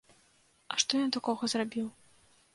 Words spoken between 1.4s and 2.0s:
зрабіў?